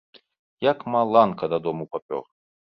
Як 0.69 0.79
маланка, 0.95 1.43
да 1.55 1.59
дому 1.69 1.89
папёр. 1.95 2.25